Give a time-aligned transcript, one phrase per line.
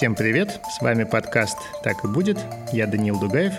[0.00, 2.38] Всем привет, с вами подкаст «Так и будет»,
[2.72, 3.52] я Даниил Дугаев,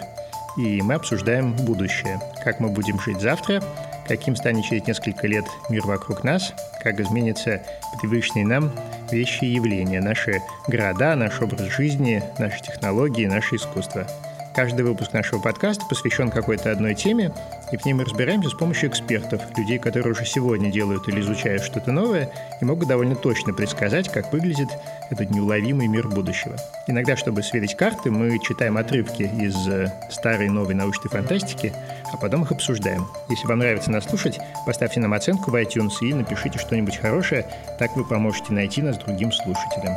[0.58, 3.62] и мы обсуждаем будущее, как мы будем жить завтра,
[4.08, 7.62] каким станет через несколько лет мир вокруг нас, как изменятся
[8.02, 8.72] привычные нам
[9.12, 14.08] вещи и явления, наши города, наш образ жизни, наши технологии, наше искусство–
[14.54, 17.32] Каждый выпуск нашего подкаста посвящен какой-то одной теме,
[17.72, 21.64] и в ней мы разбираемся с помощью экспертов, людей, которые уже сегодня делают или изучают
[21.64, 24.68] что-то новое и могут довольно точно предсказать, как выглядит
[25.10, 26.58] этот неуловимый мир будущего.
[26.88, 31.72] Иногда, чтобы сверить карты, мы читаем отрывки из э, старой и новой научной фантастики,
[32.12, 33.08] а потом их обсуждаем.
[33.30, 37.46] Если вам нравится нас слушать, поставьте нам оценку в iTunes и напишите что-нибудь хорошее,
[37.80, 39.96] так вы поможете найти нас другим слушателям.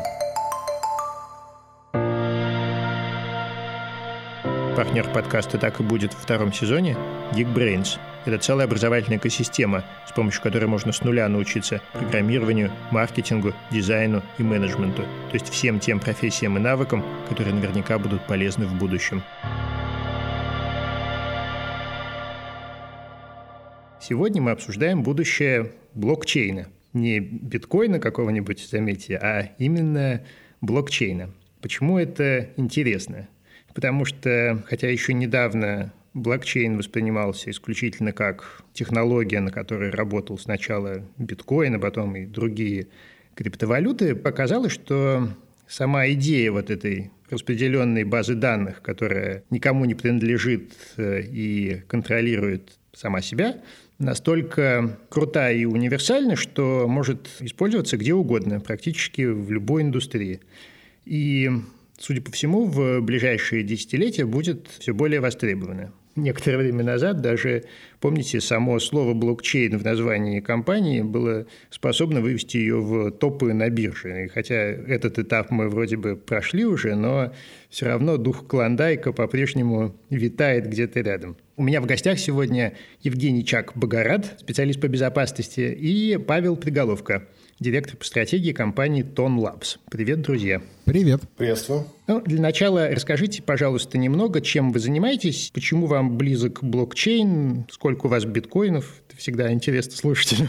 [4.85, 6.95] Партнер подкаста «Так и будет» в втором сезоне–
[7.33, 7.99] Geekbrains.
[8.27, 14.43] Это целая образовательная экосистема, с помощью которой можно с нуля научиться программированию, маркетингу, дизайну и
[14.43, 19.23] менеджменту, то есть всем тем профессиям и навыкам, которые наверняка будут полезны в будущем.
[24.01, 26.69] Сегодня мы обсуждаем будущее блокчейна.
[26.93, 30.23] Не биткоина какого-нибудь, заметьте, а именно
[30.61, 31.31] блокчейна.
[31.63, 33.29] Почему это интересно?
[33.75, 41.75] Потому что, хотя еще недавно блокчейн воспринимался исключительно как технология, на которой работал сначала биткоин,
[41.75, 42.87] а потом и другие
[43.35, 45.29] криптовалюты, показалось, что
[45.67, 53.21] сама идея вот этой распределенной базы данных, которая никому не принадлежит э, и контролирует сама
[53.21, 53.61] себя,
[53.99, 60.41] настолько крутая и универсальна, что может использоваться где угодно, практически в любой индустрии.
[61.07, 61.51] И
[61.99, 65.93] судя по всему, в ближайшие десятилетия будет все более востребовано.
[66.17, 67.65] Некоторое время назад даже,
[67.99, 74.27] помните, само слово блокчейн в названии компании было способно вывести ее в топы на бирже.
[74.27, 77.33] И хотя этот этап мы вроде бы прошли уже, но
[77.69, 81.37] все равно дух клондайка по-прежнему витает где-то рядом.
[81.57, 87.27] У меня в гостях сегодня Евгений Чак-Богорат, специалист по безопасности, и Павел Приголовка,
[87.61, 89.79] директор по стратегии компании Ton Labs.
[89.91, 90.63] Привет, друзья.
[90.85, 91.23] Привет.
[91.37, 91.87] Приветствую.
[92.07, 98.09] Ну, для начала расскажите, пожалуйста, немного, чем вы занимаетесь, почему вам близок блокчейн, сколько у
[98.09, 99.03] вас биткоинов.
[99.09, 100.49] Это всегда интересно слушателям.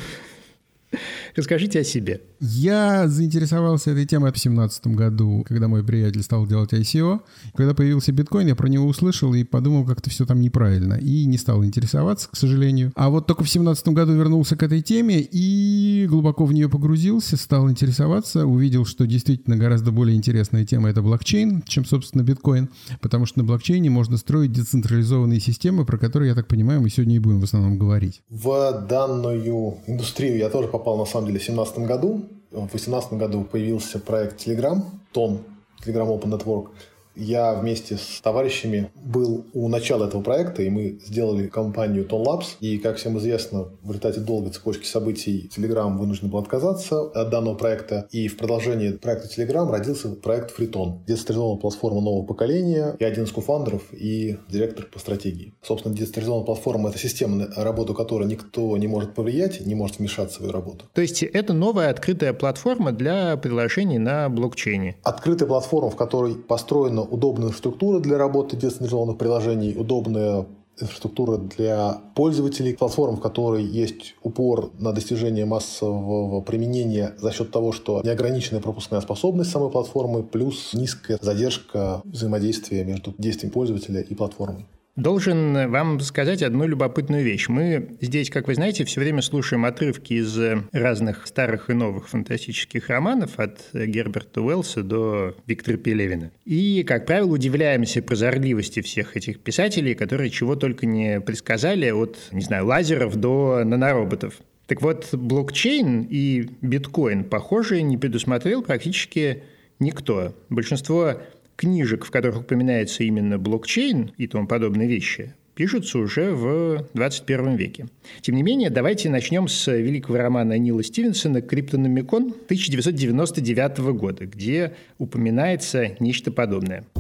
[1.36, 2.22] Расскажите о себе.
[2.40, 7.20] Я заинтересовался этой темой в 2017 году, когда мой приятель стал делать ICO.
[7.56, 10.94] Когда появился биткоин, я про него услышал и подумал, как-то все там неправильно.
[10.94, 12.94] И не стал интересоваться, к сожалению.
[12.96, 17.36] А вот только в 2017 году вернулся к этой теме и глубоко в нее погрузился,
[17.36, 22.70] стал интересоваться, увидел, что действительно гораздо более интересная тема— это блокчейн, чем, собственно, биткоин.
[23.02, 27.18] Потому что на блокчейне можно строить децентрализованные системы, про которые, я так понимаю, мы сегодня
[27.18, 28.22] и будем в основном говорить.
[28.30, 32.30] В данную индустрию я тоже попал, на самом деле, в 2017 году.
[32.52, 34.82] В 2018 году появился проект Telegram,
[35.14, 35.42] Ton,
[35.84, 36.70] Telegram Open Network–
[37.16, 42.58] я вместе с товарищами был у начала этого проекта, и мы сделали компанию Ton Labs.
[42.60, 47.56] И, как всем известно, в результате долгой цепочки событий Telegram вынужден был отказаться от данного
[47.56, 48.08] проекта.
[48.12, 52.96] И в продолжении проекта Telegram родился проект Freeton, децентрализованная платформа нового поколения.
[53.00, 55.54] Я один из кофаундеров и директор по стратегии.
[55.62, 60.36] Собственно, децентрализованная платформа– это система, на работу которой никто не может повлиять, не может вмешаться
[60.36, 60.86] в свою работу.
[60.94, 64.98] То есть это новая открытая платформа для приложений на блокчейне?
[65.04, 70.46] Открытая платформа, в которой построена удобная инфраструктура для работы децентрализованных приложений, удобная
[70.80, 77.72] инфраструктура для пользователей, платформ, в которой есть упор на достижение массового применения за счет того,
[77.72, 84.66] что неограниченная пропускная способность самой платформы плюс низкая задержка взаимодействия между действием пользователя и платформой.
[84.96, 87.50] Должен вам сказать одну любопытную вещь.
[87.50, 90.40] Мы здесь, как вы знаете, все время слушаем отрывки из
[90.72, 96.32] разных старых и новых фантастических романов от Герберта Уэллса до Виктора Пелевина.
[96.46, 102.42] И, как правило, удивляемся прозорливости всех этих писателей, которые чего только не предсказали, от, не
[102.42, 104.36] знаю, лазеров до нанороботов.
[104.66, 109.44] Так вот, блокчейн и биткоин, похоже, не предусмотрел практически
[109.80, 110.34] никто.
[110.50, 111.22] Большинство
[111.56, 117.88] книжек, в которых упоминается именно блокчейн и тому подобные вещи, пишутся уже в 21 веке.
[118.22, 125.96] Тем не менее, давайте начнем с великого романа Нила Стивенсона «Криптономикон» 1999 года, где упоминается
[126.00, 126.84] нечто подобное–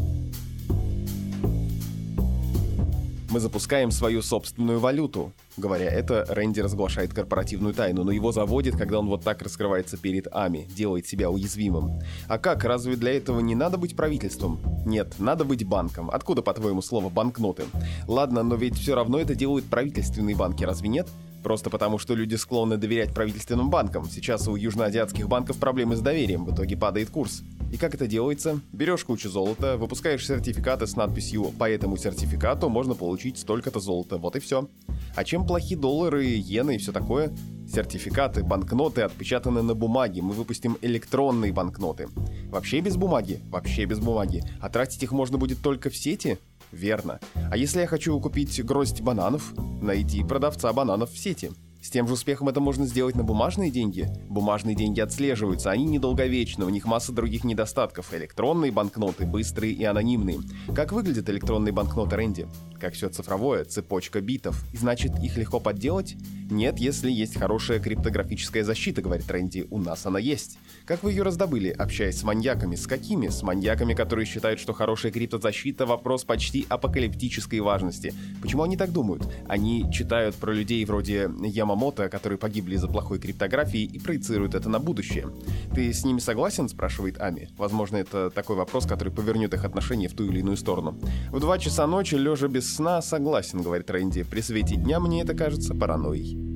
[3.35, 5.33] Мы запускаем свою собственную валюту.
[5.57, 10.29] Говоря это, Рэнди разглашает корпоративную тайну, но его заводит, когда он вот так раскрывается перед
[10.31, 11.99] Ами, делает себя уязвимым.
[12.29, 14.61] А как, разве для этого не надо быть правительством?
[14.85, 16.09] Нет, надо быть банком.
[16.11, 17.65] Откуда, по-твоему, слово «банкноты»?
[18.07, 21.09] Ладно, но ведь все равно это делают правительственные банки, разве нет?
[21.43, 24.09] Просто потому, что люди склонны доверять правительственным банкам.
[24.09, 27.43] Сейчас у южноазиатских банков проблемы с доверием, в итоге падает курс.
[27.75, 28.61] И как это делается?
[28.71, 34.15] Берешь кучу золота, выпускаешь сертификаты с надписью «По этому сертификату можно получить столько-то золота».
[34.17, 34.69] Вот и все.
[35.13, 37.35] А чем плохи доллары, иены и все такое?
[37.67, 40.21] Сертификаты, банкноты отпечатаны на бумаге.
[40.21, 42.07] Мы выпустим электронные банкноты.
[42.45, 43.41] Вообще без бумаги?
[43.49, 44.41] Вообще без бумаги.
[44.61, 46.37] А тратить их можно будет только в сети?
[46.71, 47.19] Верно.
[47.51, 49.53] А если я хочу купить гроздь бананов?
[49.81, 51.51] Найти продавца бананов в сети.
[51.85, 54.09] С тем же успехом это можно сделать на бумажные деньги.
[54.27, 58.11] Бумажные деньги отслеживаются, они недолговечны, у них масса других недостатков.
[58.11, 60.39] Электронные банкноты быстрые и анонимные.
[60.73, 62.47] Как выглядят электронные банкноты, Рэнди?
[62.81, 64.65] Как все цифровое, цепочка битов.
[64.73, 66.15] И значит, их легко подделать?
[66.49, 70.57] Нет, если есть хорошая криптографическая защита, говорит Рэнди, у нас она есть.
[70.85, 72.75] Как вы ее раздобыли, общаясь с маньяками?
[72.75, 73.29] С какими?
[73.29, 78.13] С маньяками, которые считают, что хорошая криптозащита— вопрос почти апокалиптической важности.
[78.39, 79.27] Почему они так думают?
[79.47, 84.77] Они читают про людей вроде Ямамото, которые погибли из-за плохой криптографии, и проецируют это на
[84.77, 85.27] будущее.
[85.73, 86.69] Ты с ними согласен?
[86.69, 87.49] спрашивает Ами.
[87.57, 90.99] Возможно, это такой вопрос, который повернет их отношения в ту или иную сторону.
[91.31, 94.21] В два часа ночи, лежа без сна, согласен, говорит Рэнди.
[94.21, 96.54] При свете дня мне это кажется паранойей.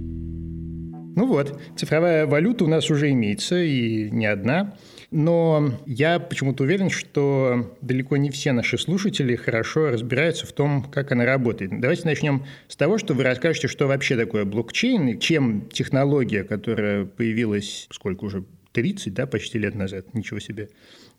[1.20, 4.78] Ну вот, цифровая валюта у нас уже имеется, и не одна.
[5.12, 11.12] Но я почему-то уверен, что далеко не все наши слушатели хорошо разбираются в том, как
[11.12, 11.78] она работает.
[11.78, 17.04] Давайте начнем с того, что вы расскажете, что вообще такое блокчейн, и чем технология, которая
[17.04, 20.70] появилась, сколько уже, 30, да, почти лет назад, ничего себе,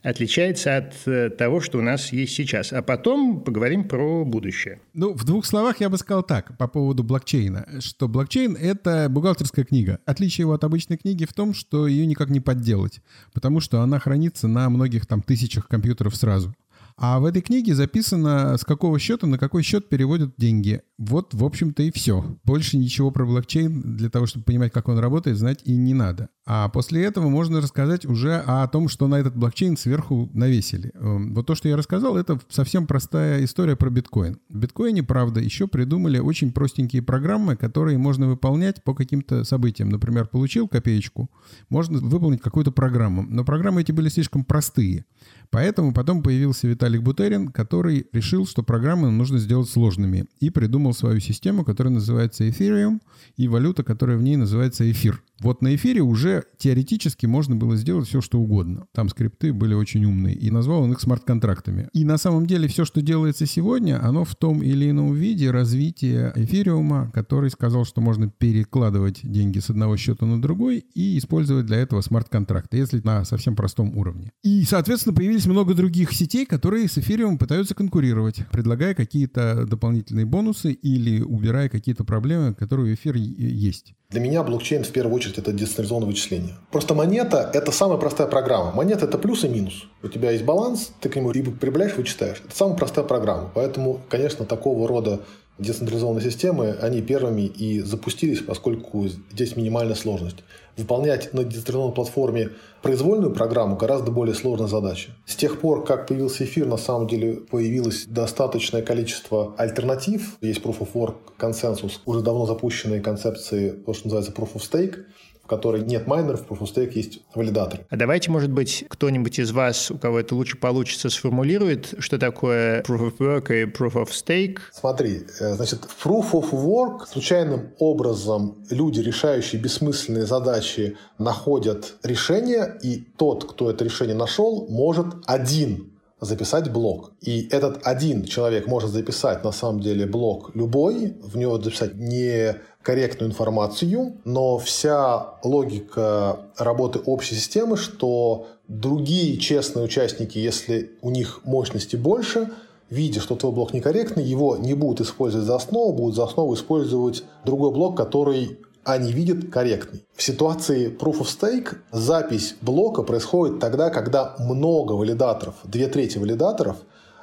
[0.02, 2.72] отличается от э, того, что у нас есть сейчас.
[2.72, 4.80] А потом поговорим про будущее.
[4.94, 9.64] Ну, в двух словах я бы сказал так по поводу блокчейна, что блокчейн— это бухгалтерская
[9.64, 9.98] книга.
[10.06, 13.00] Отличие его от обычной книги в том, что ее никак не подделать,
[13.32, 16.54] потому что она хранится на многих там тысячах компьютеров сразу.
[17.02, 20.82] А в этой книге записано, с какого счета на какой счет переводят деньги.
[20.98, 22.36] Вот, в общем-то, и все.
[22.44, 26.28] Больше ничего про блокчейн для того, чтобы понимать, как он работает, знать и не надо.
[26.44, 30.90] А после этого можно рассказать уже о том, что на этот блокчейн сверху навесили.
[30.94, 34.38] Эм, вот то, что я рассказал, это совсем простая история про биткоин.
[34.50, 39.88] В биткоине, правда, еще придумали очень простенькие программы, которые можно выполнять по каким-то событиям.
[39.88, 41.30] Например, получил копеечку,
[41.70, 43.22] можно выполнить какую-то программу.
[43.22, 45.06] Но программы эти были слишком простые.
[45.50, 51.20] Поэтому потом появился Виталик Бутерин, который решил, что программы нужно сделать сложными, и придумал свою
[51.20, 53.00] систему, которая называется Ethereum,
[53.36, 55.22] и валюта, которая в ней называется эфир.
[55.40, 58.86] Вот на эфире уже теоретически можно было сделать все, что угодно.
[58.92, 60.34] Там скрипты были очень умные.
[60.34, 61.88] И назвал он их смарт-контрактами.
[61.94, 66.32] И на самом деле все, что делается сегодня, оно в том или ином виде развития
[66.36, 71.78] эфириума, который сказал, что можно перекладывать деньги с одного счета на другой и использовать для
[71.78, 74.32] этого смарт-контракты, если на совсем простом уровне.
[74.42, 80.72] И, соответственно, появились много других сетей, которые с эфириумом пытаются конкурировать, предлагая какие-то дополнительные бонусы
[80.72, 83.94] или убирая какие-то проблемы, которые у эфира есть.
[84.10, 86.54] Для меня блокчейн в первую очередь это децентрализованное вычисление.
[86.72, 88.72] Просто монета– это самая простая программа.
[88.72, 89.86] Монета– это плюс и минус.
[90.02, 92.42] У тебя есть баланс, ты к нему либо прибавляешь, вычитаешь.
[92.44, 93.50] Это самая простая программа.
[93.54, 95.20] Поэтому, конечно, такого рода
[95.60, 100.38] децентрализованные системы, они первыми и запустились, поскольку здесь минимальная сложность.
[100.76, 105.10] Выполнять на децентрализованной платформе произвольную программу гораздо более сложная задача.
[105.26, 110.38] С тех пор, как появился эфир, на самом деле появилось достаточное количество альтернатив.
[110.40, 115.04] Есть Proof of Work консенсус, уже давно запущенные концепции, то, что называется Proof of Stake,
[115.50, 117.80] которой нет майнеров, Proof of Stake есть валидатор.
[117.90, 122.82] А давайте, может быть, кто-нибудь из вас, у кого это лучше получится, сформулирует, что такое
[122.82, 124.58] Proof of Work и Proof of Stake?
[124.72, 133.04] Смотри, э, значит, Proof of Work случайным образом люди, решающие бессмысленные задачи, находят решение, и
[133.16, 135.89] тот, кто это решение нашел, может один
[136.20, 137.12] записать блок.
[137.20, 142.56] И этот один человек может записать на самом деле блок любой, в него записать не
[142.82, 151.40] корректную информацию, но вся логика работы общей системы, что другие честные участники, если у них
[151.44, 152.50] мощности больше,
[152.88, 157.24] видя, что твой блок некорректный, его не будут использовать за основу, будут за основу использовать
[157.44, 160.04] другой блок, который они видят корректный.
[160.14, 166.76] В ситуации Proof of Stake запись блока происходит тогда, когда много валидаторов, две трети валидаторов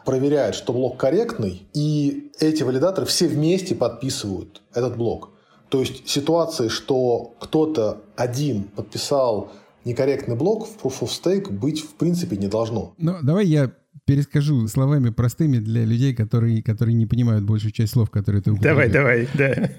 [0.05, 5.31] проверяют, что блок корректный, и эти валидаторы все вместе подписывают этот блок.
[5.69, 9.51] То есть ситуации, что кто-то один подписал
[9.83, 12.93] некорректный блок в Proof of Stake быть в принципе не должно.
[12.97, 13.71] Ну, давай я
[14.05, 18.91] перескажу словами простыми для людей, которые, которые не понимают большую часть слов, которые ты употребляешь.
[18.93, 19.69] Давай, давай,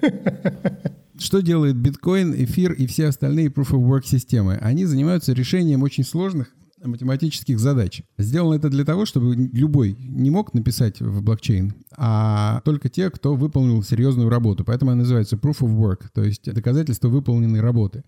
[0.81, 0.91] да.
[1.19, 4.57] Что делает биткоин, эфир и все остальные Proof of Work системы?
[4.61, 6.49] Они занимаются решением очень сложных
[6.83, 8.03] математических задач.
[8.17, 13.35] Сделано это для того, чтобы любой не мог написать в блокчейн, а только те, кто
[13.35, 14.63] выполнил серьезную работу.
[14.63, 18.03] Поэтому она называется proof of work, то есть доказательство выполненной работы.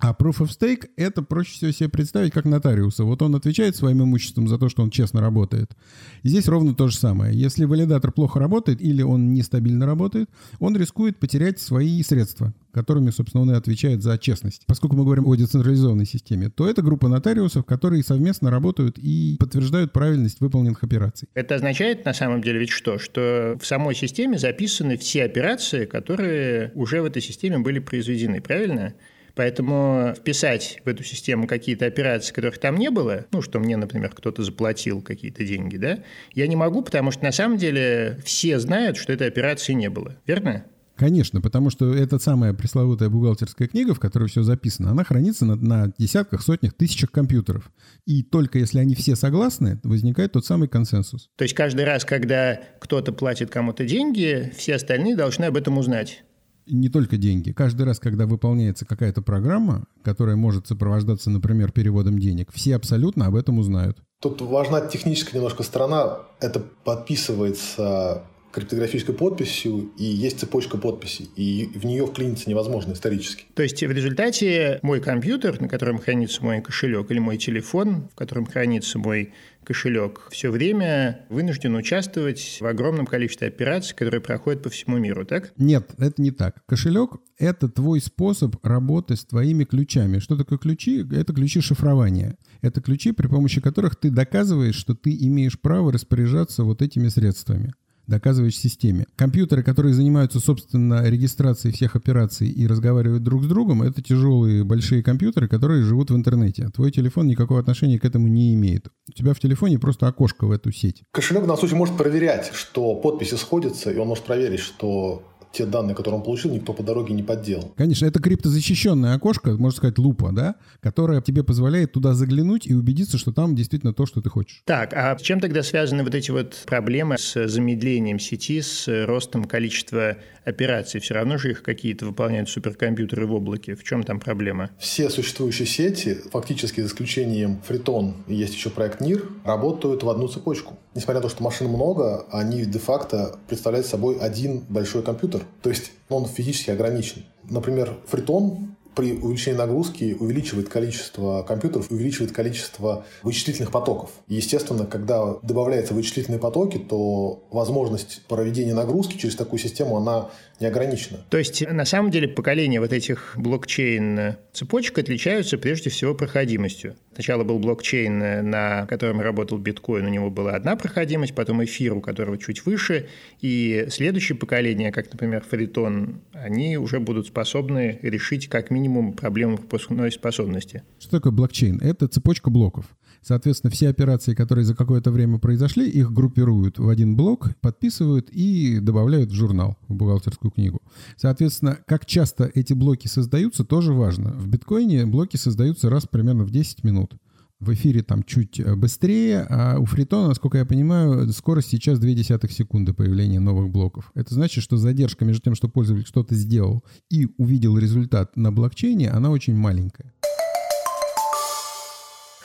[0.00, 3.04] А proof of stake— это проще всего себе представить как нотариуса.
[3.04, 5.76] Вот он отвечает своим имуществом за то, что он честно работает.
[6.22, 7.38] Здесь ровно то же самое.
[7.38, 10.28] Если валидатор плохо работает или он нестабильно работает,
[10.58, 14.66] он рискует потерять свои средства, которыми, собственно, он и отвечает за честность.
[14.66, 19.94] Поскольку мы говорим о децентрализованной системе, то это группа нотариусов, которые совместно работают и подтверждают
[19.94, 21.26] правильность выполненных операций.
[21.32, 22.98] Это означает на самом деле ведь что?
[22.98, 28.92] Что в самой системе записаны все операции, которые уже в этой системе были произведены, правильно?
[29.34, 34.10] Поэтому вписать в эту систему какие-то операции, которых там не было, ну, что мне, например,
[34.14, 36.00] кто-то заплатил какие-то деньги, да,
[36.34, 40.16] я не могу, потому что на самом деле все знают, что этой операции не было.
[40.26, 40.64] Верно?
[40.96, 45.56] Конечно, потому что эта самая пресловутая бухгалтерская книга, в которой все записано, она хранится на,
[45.56, 47.70] на десятках, сотнях, тысячах компьютеров.
[48.06, 51.28] И только если они все согласны, возникает тот самый консенсус.
[51.36, 56.24] То есть каждый раз, когда кто-то платит кому-то деньги, все остальные должны об этом узнать.
[56.66, 57.52] Не только деньги.
[57.52, 63.36] Каждый раз, когда выполняется какая-то программа, которая может сопровождаться, например, переводом денег, все абсолютно об
[63.36, 63.98] этом узнают.
[64.20, 66.20] Тут важна техническая немножко сторона.
[66.40, 68.24] Это подписывается
[68.56, 73.44] криптографической подписью, и есть цепочка подписей, и в нее вклиниться невозможно исторически.
[73.54, 78.14] То есть в результате мой компьютер, на котором хранится мой кошелек, или мой телефон, в
[78.14, 84.70] котором хранится мой кошелек, все время вынужден участвовать в огромном количестве операций, которые проходят по
[84.70, 85.52] всему миру, так?
[85.58, 86.64] Нет, это не так.
[86.64, 90.18] Кошелек— это твой способ работы с твоими ключами.
[90.18, 91.04] Что такое ключи?
[91.12, 92.38] Это ключи шифрования.
[92.62, 97.74] Это ключи, при помощи которых ты доказываешь, что ты имеешь право распоряжаться вот этими средствами
[98.06, 99.06] доказываешь системе.
[99.16, 105.02] Компьютеры, которые занимаются, собственно, регистрацией всех операций и разговаривают друг с другом, это тяжелые большие
[105.02, 106.68] компьютеры, которые живут в интернете.
[106.74, 108.88] Твой телефон никакого отношения к этому не имеет.
[109.08, 111.02] У тебя в телефоне просто окошко в эту сеть.
[111.12, 115.22] Кошелек данном случае может проверять, что подписи сходятся, и он может проверить, что
[115.56, 117.72] те данные, которые он получил, никто по дороге не подделал.
[117.76, 123.16] Конечно, это криптозащищенное окошко, можно сказать, лупа, да, которая тебе позволяет туда заглянуть и убедиться,
[123.16, 124.62] что там действительно то, что ты хочешь.
[124.66, 129.44] Так, а с чем тогда связаны вот эти вот проблемы с замедлением сети, с ростом
[129.44, 131.00] количества операций?
[131.00, 133.74] Все равно же их какие-то выполняют суперкомпьютеры в облаке.
[133.74, 134.70] В чем там проблема?
[134.78, 140.78] Все существующие сети, фактически за исключением Фритон, есть еще проект НИР, работают в одну цепочку.
[140.96, 145.92] Несмотря на то, что машин много, они де-факто представляют собой один большой компьютер, то есть
[146.08, 147.22] он физически ограничен.
[147.50, 154.10] Например, фритон при увеличении нагрузки увеличивает количество компьютеров, увеличивает количество вычислительных потоков.
[154.26, 161.18] Естественно, когда добавляются вычислительные потоки, то возможность проведения нагрузки через такую систему, она не ограничена.
[161.28, 166.96] То есть, на самом деле, поколения вот этих блокчейн-цепочек отличаются прежде всего проходимостью.
[167.16, 172.02] Сначала был блокчейн, на котором работал биткоин, у него была одна проходимость, потом эфир, у
[172.02, 173.08] которого чуть выше,
[173.40, 180.12] и следующее поколение, как, например, Фаритон, они уже будут способны решить как минимум проблему пропускной
[180.12, 180.82] способности.
[180.98, 181.80] Что такое блокчейн?
[181.80, 182.84] Это цепочка блоков.
[183.26, 188.78] Соответственно, все операции, которые за какое-то время произошли, их группируют в один блок, подписывают и
[188.78, 190.80] добавляют в журнал, в бухгалтерскую книгу.
[191.16, 194.30] Соответственно, как часто эти блоки создаются, тоже важно.
[194.30, 197.16] В биткоине блоки создаются раз примерно в 10 минут.
[197.58, 202.52] В эфире там чуть э, быстрее, а у фритона, насколько я понимаю, скорость сейчас 0,2
[202.52, 204.12] секунды появления новых блоков.
[204.14, 209.10] Это значит, что задержка между тем, что пользователь что-то сделал и увидел результат на блокчейне,
[209.10, 210.12] она очень маленькая.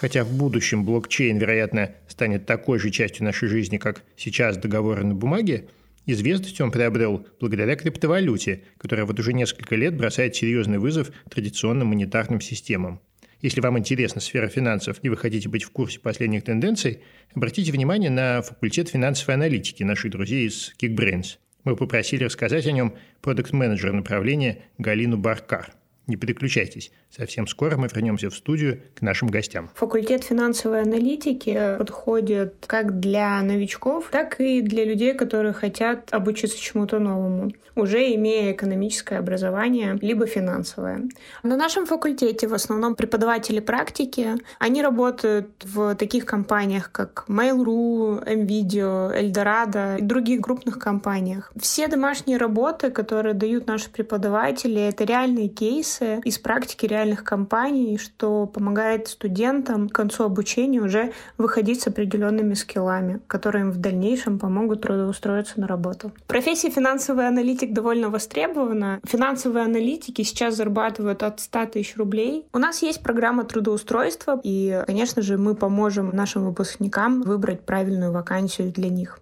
[0.02, 5.14] Хотя в будущем блокчейн, вероятно, станет такой же частью нашей жизни, как сейчас договоры на
[5.14, 5.68] бумаге,
[6.08, 12.42] известность он приобрел благодаря криптовалюте, которая вот уже несколько лет бросает серьезный вызов традиционным монетарным
[12.42, 13.00] системам.
[13.42, 17.02] Если вам интересна сфера финансов и вы хотите быть в курсе последних тенденций,
[17.36, 21.38] обратите внимание на факультет финансовой аналитики наших друзей из Geekbrains.
[21.64, 25.76] Мы попросили рассказать о нем продукт-менеджера направления Галину Баркар–
[26.12, 26.92] не переключайтесь.
[27.10, 29.70] Совсем скоро мы вернемся в студию к нашим гостям.
[29.76, 37.00] Факультет финансовой аналитики подходит как для новичков, так и для людей, которые хотят обучиться чему-то
[37.00, 41.10] новому, уже имея экономическое образование, либо финансовое.
[41.44, 44.36] На нашем факультете в основном преподаватели практики.
[44.60, 51.52] Они работают в таких компаниях, как Mail.ru, MVideo, Eldorado и других крупных компаниях.
[51.58, 57.98] Все домашние работы, которые дают наши преподаватели, это реальные кейсы, информация из практики реальных компаний,
[57.98, 64.40] что помогает студентам к концу обучения уже выходить с определенными скиллами, которые им в дальнейшем
[64.40, 66.12] помогут трудоустроиться на работу.
[66.28, 69.00] Профессия финансовый аналитик довольно востребована.
[69.04, 72.46] Финансовые аналитики сейчас зарабатывают от 100 тысяч рублей.
[72.54, 78.72] У нас есть программа трудоустройства, и, конечно же, мы поможем нашим выпускникам выбрать правильную вакансию
[78.72, 79.20] для них.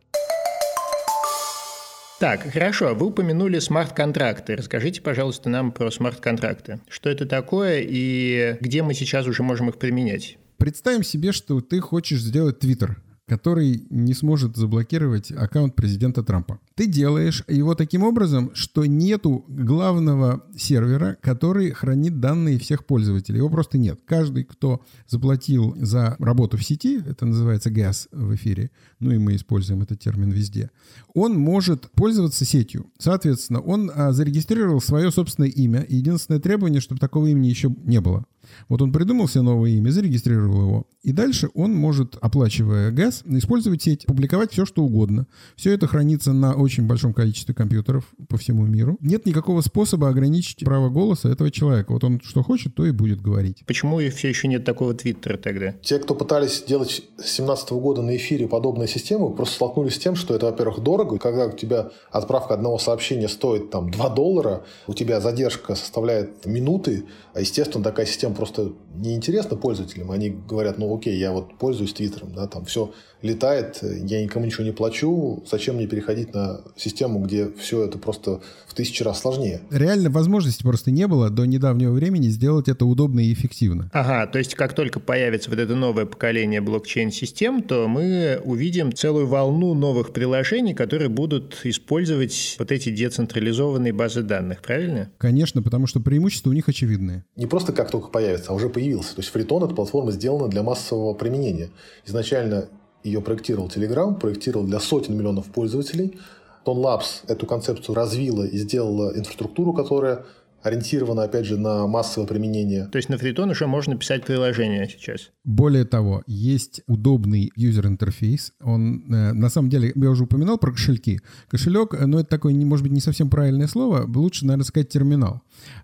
[2.20, 2.94] Так, хорошо.
[2.96, 4.58] Вы упомянули смарт-контракты.
[4.58, 6.82] Расскажите, пожалуйста, нам про смарт-контракты.
[6.90, 10.38] Что это такое и где мы сейчас уже можем их применять?
[10.58, 16.60] Представим себе, что ты хочешь сделать Твиттер который не сможет заблокировать аккаунт президента Трампа.
[16.74, 23.38] Ты делаешь его таким образом, что нету главного сервера, который хранит данные всех пользователей.
[23.38, 24.00] Его просто нет.
[24.06, 29.36] Каждый, кто заплатил за работу в сети, это называется gas в эфире, ну и мы
[29.36, 30.72] используем этот термин везде,
[31.14, 32.88] он может пользоваться сетью.
[32.98, 35.86] Соответственно, он а, зарегистрировал свое собственное имя.
[35.88, 38.26] Единственное требование, чтобы такого имени еще не было.
[38.68, 40.88] Вот он придумал себе новое имя, зарегистрировал его.
[41.02, 45.28] И дальше он может, оплачивая газ, использовать сеть, публиковать все, что угодно.
[45.56, 48.98] Все это хранится на очень большом количестве компьютеров по всему миру.
[49.00, 51.94] Нет никакого способа ограничить право голоса этого человека.
[51.94, 53.64] Вот он что хочет, то и будет говорить.
[53.66, 55.72] Почему и все еще нет такого твиттера тогда?
[55.82, 60.16] Те, кто пытались делать с 2017 года на эфире подобные системы, просто столкнулись с тем,
[60.16, 61.18] что это, во-первых, дорого.
[61.18, 67.06] Когда у тебя отправка одного сообщения стоит там 2 доллара, у тебя задержка составляет минуты,
[67.34, 70.12] а, естественно, такая система просто неинтересна пользователям.
[70.12, 74.64] Они говорят, ну окей, я вот пользуюсь Твиттером, да, там все летает, я никому ничего
[74.64, 79.62] не плачу, зачем мне переходить на систему, где все это просто в тысячи раз сложнее?
[79.70, 83.90] Реально возможности просто не было до недавнего времени сделать это удобно и эффективно.
[83.94, 89.28] Ага, то есть как только появится вот это новое поколение блокчейн-систем, то мы увидим целую
[89.28, 95.12] волну новых приложений, которые будут использовать вот эти децентрализованные базы данных, правильно?
[95.18, 97.26] Конечно, потому что преимущества у них очевидные.
[97.36, 99.16] Не просто как только появится, а уже появился.
[99.16, 101.70] То есть Free TON – это платформа сделана для массового применения.
[102.06, 102.70] Изначально
[103.04, 106.20] ее проектировал Telegram, проектировал для сотен миллионов пользователей.
[106.66, 110.26] Ton Labs эту концепцию развила и сделала инфраструктуру, которая
[110.62, 112.88] ориентирована, опять же, на массовое применение.
[112.88, 115.32] То есть на Free TON уже можно писать приложение сейчас?
[115.44, 118.54] Более того, есть удобный user-интерфейс.
[118.62, 121.22] Он, э, на самом деле, я уже упоминал про кошельки.
[121.50, 124.06] Кошелек, э, ну, это такое, может быть, не совсем правильное слово.
[124.14, 125.42] Лучше, наверное, сказать терминал.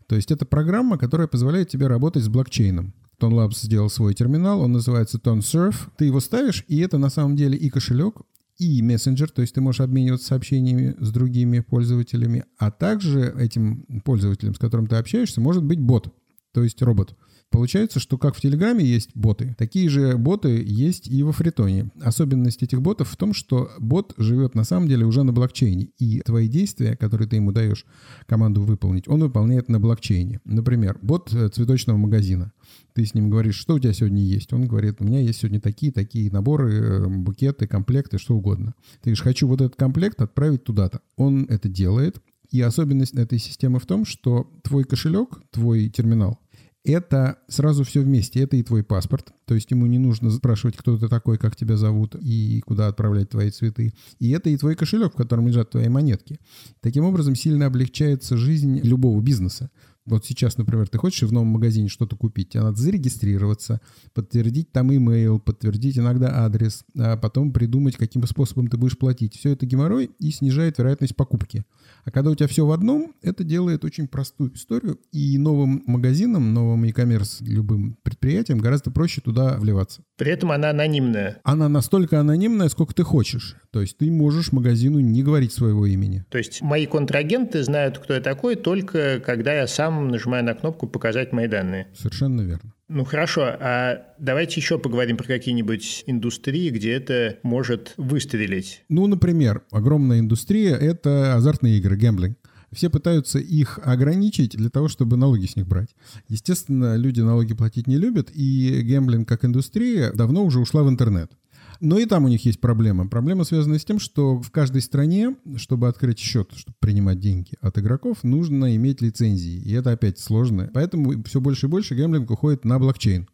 [0.07, 2.93] То есть это программа, которая позволяет тебе работать с блокчейном.
[3.19, 5.89] Ton Labs сделал свой терминал, он называется TonSurf.
[5.97, 8.21] Ты его ставишь, и это на самом деле и кошелек,
[8.58, 14.56] и мессенджер, то есть ты можешь обмениваться сообщениями с другими пользователями, а также этим пользователем,
[14.56, 16.13] с которым ты общаешься, может быть бот,
[16.54, 17.15] то есть робот.
[17.51, 21.89] Получается, что как в Телеграме есть боты, такие же боты есть и во Фритоне.
[22.01, 26.21] Особенность этих ботов в том, что бот живет на самом деле уже на блокчейне, и
[26.25, 27.86] твои действия, которые ты ему даешь
[28.25, 30.41] команду выполнить, он выполняет на блокчейне.
[30.43, 32.51] Например, бот э, цветочного магазина.
[32.93, 34.51] Ты с ним говоришь, что у тебя сегодня есть.
[34.51, 38.73] Он говорит, у меня есть сегодня такие-такие наборы, э, букеты, комплекты, что угодно.
[38.95, 40.99] Ты говоришь, хочу вот этот комплект отправить туда-то.
[41.15, 46.39] Он это делает, и особенность этой системы в том, что твой кошелек, твой терминал,
[46.86, 48.41] это сразу все вместе.
[48.41, 51.78] Это и твой паспорт, то есть ему не нужно спрашивать, кто ты такой, как тебя
[51.78, 53.93] зовут и куда отправлять твои цветы.
[54.19, 56.39] И это и твой кошелек, в котором лежат твои монетки.
[56.82, 59.69] Таким образом, сильно облегчается жизнь любого бизнеса.
[60.06, 63.82] Вот сейчас, например, ты хочешь в новом магазине что-то купить, тебе надо зарегистрироваться,
[64.13, 69.36] подтвердить там имейл, подтвердить иногда адрес, а потом придумать, каким способом ты будешь платить.
[69.36, 71.65] Все это геморрой и снижает вероятность покупки.
[72.06, 76.54] А когда у тебя все в одном, это делает очень простую историю, и новым магазинам,
[76.54, 80.04] новым e-commerce, любым предприятиям гораздо проще туда вливаться.
[80.15, 81.39] При этом она анонимная.
[81.44, 83.56] Она настолько анонимная, сколько ты хочешь.
[83.72, 86.24] То есть ты можешь магазину не говорить своего имени.
[86.30, 90.88] То есть мои контрагенты знают, кто я такой, только когда я сам нажимаю на кнопку
[90.88, 91.88] «Показать мои данные».
[91.98, 92.74] Совершенно верно.
[92.88, 98.84] Ну хорошо, а давайте еще поговорим про какие-нибудь индустрии, где это может выстрелить.
[98.89, 102.38] Ну, например, огромная индустрия— это азартные игры, гэмблинг.
[102.71, 105.95] Все пытаются их ограничить для того, чтобы налоги с них брать.
[106.28, 111.32] Естественно, люди налоги платить не любят, и гэмблинг как индустрия давно уже ушла в интернет.
[111.79, 113.07] Но и там у них есть проблема.
[113.07, 117.77] Проблема связана с тем, что в каждой стране, чтобы открыть счет, чтобы принимать деньги от
[117.77, 119.61] игроков, нужно иметь лицензии.
[119.61, 120.69] И это опять сложно.
[120.73, 123.27] Поэтому все больше и больше гэмблинг уходит на блокчейн.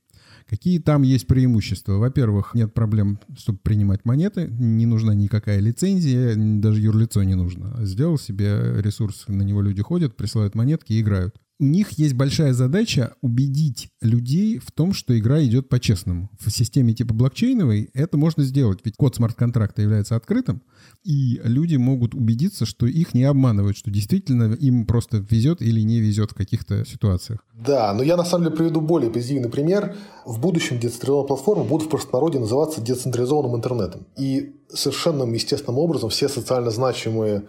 [0.49, 1.93] Какие там есть преимущества?
[1.93, 7.77] Во-первых, нет проблем, чтобы принимать монеты, не нужна никакая лицензия, даже юрлицо не нужно.
[7.85, 11.35] Сделал себе ресурс, на него люди ходят, присылают монетки и играют.
[11.61, 16.31] У них есть большая задача убедить людей в том, что игра идет по-честному.
[16.39, 20.63] В системе типа блокчейновой это можно сделать, ведь код смарт-контракта является открытым,
[21.03, 25.99] и люди могут убедиться, что их не обманывают, что действительно им просто везет или не
[25.99, 27.45] везет в каких-то ситуациях.
[27.53, 29.95] Да, но я на самом деле приведу более позитивный пример.
[30.25, 34.07] В будущем децентрализованные платформы будут в простонародье называться децентрализованным интернетом.
[34.17, 37.43] И совершенно естественным образом все социально значимые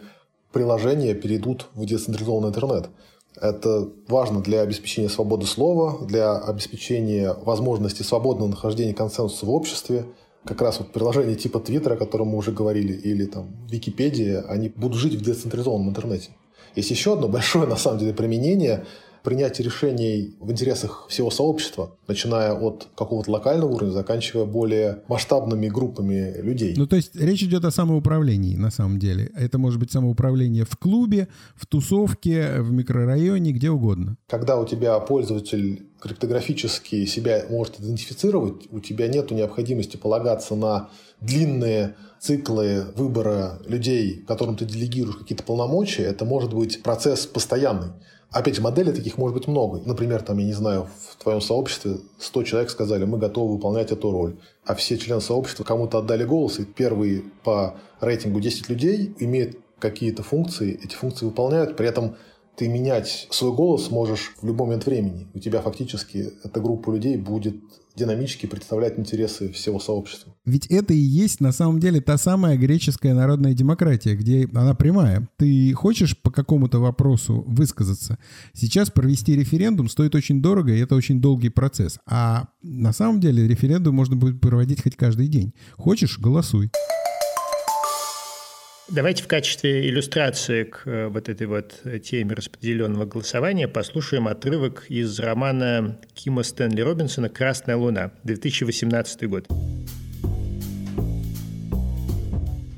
[0.52, 2.90] приложения перейдут в децентрализованный интернет.
[3.40, 10.06] Это важно для обеспечения свободы слова, для обеспечения возможности свободного нахождения консенсуса в обществе.
[10.44, 14.68] Как раз вот приложения типа Твиттера, о котором мы уже говорили, или там Википедия, они
[14.68, 16.30] будут жить в децентрализованном интернете.
[16.76, 18.84] Есть еще одно большое, на самом деле, применение
[19.22, 26.34] принятие решений в интересах всего сообщества, начиная от какого-то локального уровня, заканчивая более масштабными группами
[26.40, 26.74] людей.
[26.76, 29.30] Ну, то есть речь идет о самоуправлении, на самом деле.
[29.34, 34.16] Это может быть самоуправление в клубе, в тусовке, в микрорайоне, где угодно.
[34.28, 41.94] Когда у тебя пользователь криптографически себя может идентифицировать, у тебя нет необходимости полагаться на длинные
[42.18, 47.92] циклы выбора людей, которым ты делегируешь какие-то полномочия, это может быть процесс постоянный.
[48.32, 49.82] Опять же, моделей таких может быть много.
[49.84, 54.10] Например, там, я не знаю, в твоем сообществе 100 человек сказали, мы готовы выполнять эту
[54.10, 54.36] роль.
[54.64, 60.22] А все члены сообщества кому-то отдали голос, и первые по рейтингу 10 людей имеют какие-то
[60.22, 62.16] функции, эти функции выполняют, при этом
[62.56, 65.28] ты менять свой голос можешь в любой момент времени.
[65.34, 67.56] У тебя фактически эта группа людей будет
[67.94, 70.34] динамически представлять интересы всего сообщества.
[70.44, 75.28] Ведь это и есть на самом деле та самая греческая народная демократия, где она прямая.
[75.36, 78.18] Ты хочешь по какому-то вопросу высказаться.
[78.54, 81.98] Сейчас провести референдум стоит очень дорого, и это очень долгий процесс.
[82.06, 85.52] А на самом деле референдум можно будет проводить хоть каждый день.
[85.76, 86.70] Хочешь– голосуй.
[88.92, 95.18] Давайте в качестве иллюстрации к э, вот этой вот теме распределенного голосования послушаем отрывок из
[95.18, 99.46] романа Кима Стэнли Робинсона «Красная луна», 2018 год.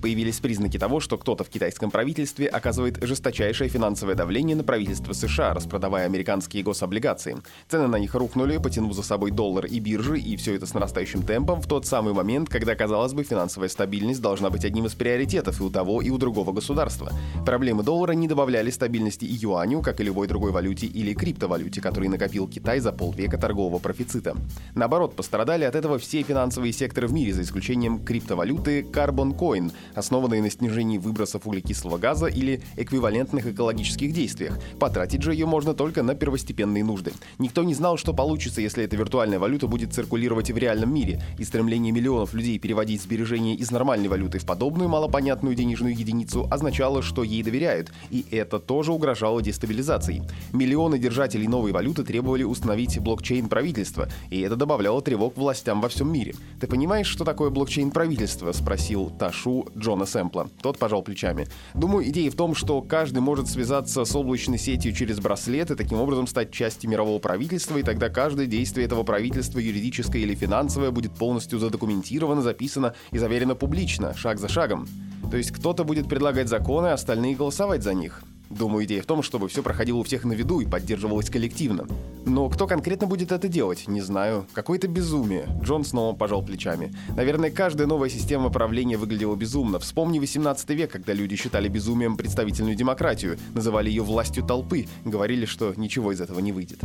[0.05, 5.55] Появились признаки того, что кто-то в китайском правительстве оказывает жесточайшее финансовое давление на правительство США,
[5.55, 7.39] распродавая американские гособлигации.
[7.69, 11.23] Цены на них рухнули, потянув за собой доллар и биржи, и все это с нарастающим
[11.23, 15.59] темпом в тот самый момент, когда, казалось бы, финансовая стабильность должна быть одним из приоритетов
[15.63, 17.11] и у того, и у другого государства.
[17.47, 22.11] Проблемы доллара не добавляли стабильности и юаню, как и любой другой валюте или криптовалюте, который
[22.11, 24.37] накопил Китай за полвека торгового профицита.
[24.75, 30.43] Наоборот, пострадали от этого все финансовые секторы в мире, за исключением криптовалюты Carbon Coin, основанные
[30.43, 34.59] на снижении выбросов углекислого газа или эквивалентных экологических действиях.
[34.79, 37.13] Потратить же ее можно только на первостепенные нужды.
[37.39, 41.45] Никто не знал, что получится, если эта виртуальная валюта будет циркулировать в реальном мире, и
[41.45, 47.23] стремление миллионов людей переводить сбережения из нормальной валюты в подобную малопонятную денежную единицу означало, что
[47.23, 50.23] ей доверяют, и это тоже угрожало дестабилизацией.
[50.53, 56.13] Миллионы держателей новой валюты требовали установить блокчейн правительства, и это добавляло тревог властям во всем
[56.13, 56.35] мире.
[56.61, 60.49] «Ты понимаешь, что такое блокчейн правительства?»– спросил Ташу Джона Сэмпла.
[60.63, 61.47] Тот пожал плечами.
[61.75, 66.01] Думаю, идея в том, что каждый может связаться с облачной сетью через браслет и таким
[66.01, 71.13] образом стать частью мирового правительства, и тогда каждое действие этого правительства, юридическое или финансовое, будет
[71.13, 74.89] полностью задокументировано, записано и заверено публично, шаг за шагом.
[75.31, 78.23] То есть кто-то будет предлагать законы, а остальные голосовать за них.
[78.57, 81.87] Думаю, идея в том, чтобы все проходило у всех на виду и поддерживалось коллективно.
[82.25, 84.47] Но кто конкретно будет это делать, не знаю.
[84.53, 85.49] Какое-то безумие.
[85.63, 86.95] Джон снова пожал плечами.
[87.17, 89.79] Наверное, каждая новая система правления выглядела безумно.
[89.81, 95.75] Вспомни 18 век, когда люди считали безумием представительную демократию, называли ее властью толпы, говорили, что
[95.77, 96.79] ничего из этого не выйдет.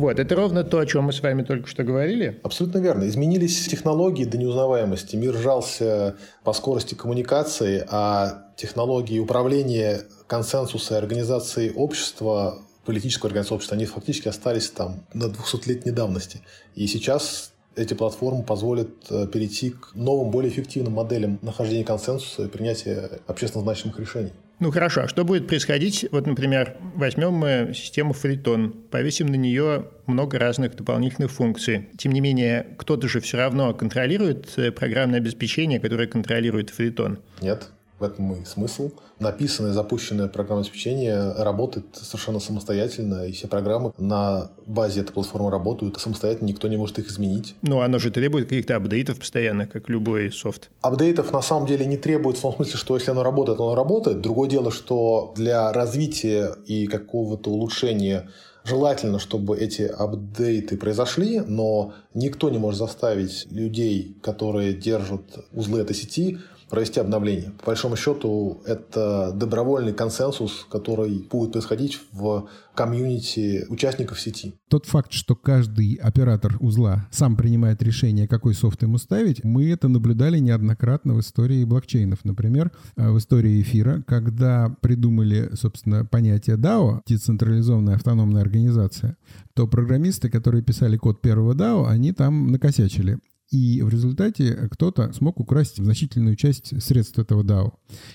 [0.00, 2.40] Вот, это ровно то, о чем мы с вами только что говорили.
[2.42, 3.06] Абсолютно верно.
[3.06, 5.14] Изменились технологии до неузнаваемости.
[5.14, 13.76] Мир сжался по скорости коммуникации, а технологии управления консенсуса и организации общества политического организации общества,
[13.76, 16.40] они фактически остались там на 200-летней давности.
[16.74, 22.48] И сейчас эти платформы позволят э, перейти к новым, более эффективным моделям нахождения консенсуса и
[22.48, 24.32] принятия общественно значимых решений.
[24.60, 26.06] Ну хорошо, а что будет происходить?
[26.12, 31.88] Вот, например, возьмем мы систему Фритон, повесим на нее много разных дополнительных функций.
[31.96, 37.20] Тем не менее, кто-то же все равно контролирует э, программное обеспечение, которое контролирует Фритон.
[37.40, 38.90] Нет, в этом и смысл.
[39.18, 46.00] Написанное, запущенное программное обеспечение работает совершенно самостоятельно, и все программы на базе этой платформы работают
[46.00, 47.54] самостоятельно, никто не может их изменить.
[47.62, 50.70] Ну, оно же требует каких-то апдейтов постоянно, как любой софт.
[50.80, 54.20] Апдейтов на самом деле не требует в том смысле, что если оно работает, оно работает.
[54.20, 58.28] Другое дело, что для развития и какого-то улучшения
[58.64, 65.96] Желательно, чтобы эти апдейты произошли, но никто не может заставить людей, которые держат узлы этой
[65.96, 66.38] сети,
[66.70, 67.52] провести обновление.
[67.58, 74.54] По большому счету, это добровольный консенсус, который будет происходить в комьюнити участников сети.
[74.68, 79.88] Тот факт, что каждый оператор узла сам принимает решение, какой софт ему ставить, мы это
[79.88, 82.24] наблюдали неоднократно в истории блокчейнов.
[82.24, 89.16] Например, э, в истории эфира, когда придумали, собственно, понятие DAO, децентрализованная автономная организация,
[89.54, 93.18] то программисты, которые писали код первого DAO, они там накосячили.
[93.50, 97.72] И в результате кто-то смог украсть значительную часть средств этого DAO.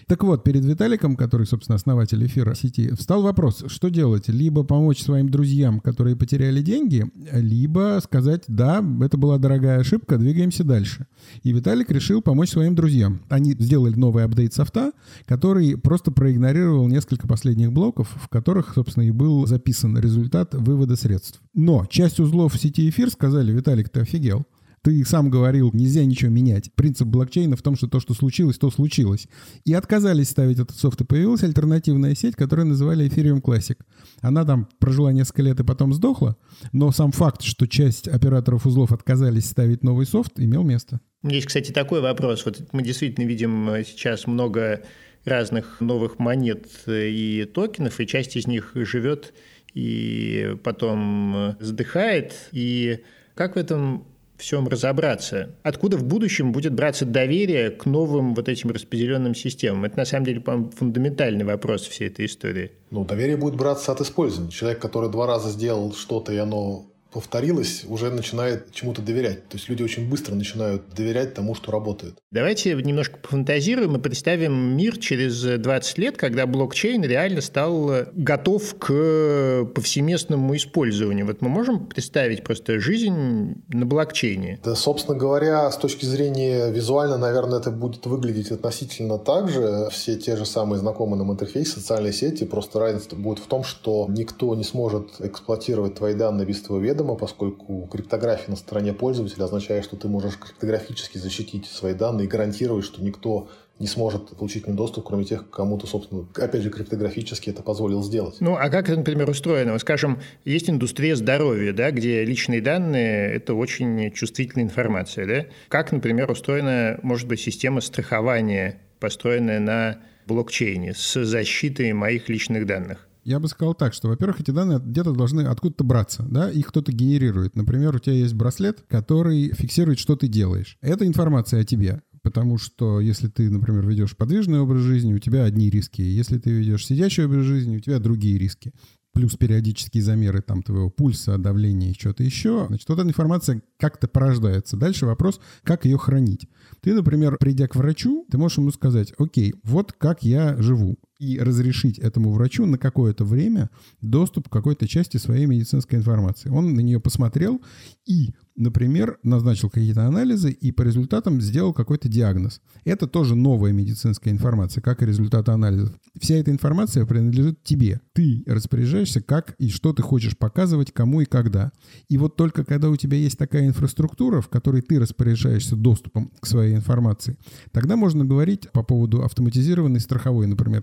[0.07, 4.29] Так вот, перед Виталиком, который, собственно, основатель эфира сети, встал вопрос, что делать?
[4.29, 10.63] Либо помочь своим друзьям, которые потеряли деньги, либо сказать, да, это была дорогая ошибка, двигаемся
[10.63, 11.05] дальше.
[11.43, 13.21] И Виталик решил помочь своим друзьям.
[13.27, 14.93] Они сделали новый апдейт софта,
[15.25, 21.41] который просто проигнорировал несколько последних блоков, в которых, собственно, и был записан результат вывода средств.
[21.53, 24.45] Но часть узлов сети эфир сказали, Виталик, ты офигел.
[24.85, 26.71] Ты сам говорил, нельзя ничего менять.
[26.75, 29.27] Принцип блокчейна в том, что то, что случилось, то случилось.
[29.63, 33.77] И отказались ставить этот софт, и появилась альтернативная сеть, которую называли Ethereum Classic.
[34.21, 36.37] Она там прожила несколько лет и потом сдохла,
[36.71, 40.99] но сам факт, что часть операторов узлов отказались ставить новый софт, имел место.
[41.23, 42.45] Есть, кстати, такой вопрос.
[42.45, 44.83] Вот мы действительно видим сейчас много
[45.23, 49.33] разных новых монет и токенов, и часть из них живет
[49.73, 52.33] и потом сдыхает.
[52.51, 52.99] И
[53.33, 54.05] как в этом
[54.37, 55.55] всем разобраться.
[55.63, 59.85] Откуда в будущем будет браться доверие к новым вот этим распределенным системам?
[59.85, 62.71] Это, на самом деле, по фундаментальный вопрос всей этой истории.
[62.91, 64.51] Ну, доверие будет браться от использования.
[64.51, 69.47] Человек, который два раза сделал что-то, и оно повторилось, уже начинает чему-то доверять.
[69.47, 72.17] То есть люди очень быстро начинают доверять тому, что работает.
[72.29, 79.65] Давайте немножко пофантазируем и представим мир через 20 лет, когда блокчейн реально стал готов к
[79.73, 81.25] повсеместному использованию.
[81.25, 84.59] Вот мы можем представить просто жизнь на блокчейне?
[84.61, 89.87] Да, собственно говоря, с точки зрения визуально, наверное, это будет выглядеть относительно так же.
[89.89, 94.05] Все те же самые знакомые нам интерфейсы, социальные сети, просто разница будет в том, что
[94.09, 99.45] никто не сможет эксплуатировать твои данные без твоего ведома, ведомо, поскольку криптография на стороне пользователя
[99.45, 104.63] означает, что ты можешь криптографически защитить свои данные и гарантировать, что никто не сможет получить
[104.63, 108.37] к доступ, кроме тех, кому то собственно, опять же, криптографически это позволил сделать.
[108.39, 109.77] Ну, а как это, например, устроено?
[109.79, 115.45] Скажем, есть индустрия здоровья, да, где личные данные– это очень чувствительная информация, да?
[115.67, 123.09] Как, например, устроена, может быть, система страхования, построенная на блокчейне с защитой моих личных данных?
[123.25, 126.91] Я бы сказал так, что, во-первых, эти данные где-то должны откуда-то браться, да, их кто-то
[126.91, 127.55] генерирует.
[127.55, 130.77] Например, у тебя есть браслет, который фиксирует, что ты делаешь.
[130.81, 132.01] Это информация о тебе.
[132.21, 136.01] Потому что если ты, например, ведешь подвижный образ жизни, у тебя одни риски.
[136.01, 138.73] Если ты ведешь сидячий образ жизни, у тебя другие риски.
[139.13, 142.65] Плюс периодические замеры там твоего пульса, давления и что-то еще.
[142.67, 144.75] Значит, вот эта информация как-то порождается.
[144.75, 146.49] Дальше вопрос, как ее хранить.
[146.81, 151.39] Ты, например, придя к врачу, ты можешь ему сказать, окей, вот как я живу и
[151.39, 153.69] разрешить этому врачу на какое-то время
[154.01, 156.49] доступ к какой-то части своей медицинской информации.
[156.49, 157.61] Он на нее посмотрел
[158.05, 162.61] и например, назначил какие-то анализы и по результатам сделал какой-то диагноз.
[162.85, 165.93] Это тоже новая медицинская информация, как и результаты анализов.
[166.19, 167.99] Вся эта информация принадлежит тебе.
[168.13, 171.71] Ты распоряжаешься, как и что ты хочешь показывать, кому и когда.
[172.07, 176.47] И вот только когда у тебя есть такая инфраструктура, в которой ты распоряжаешься доступом к
[176.47, 177.37] своей информации,
[177.71, 180.81] тогда можно говорить по поводу автоматизированной страховой, например.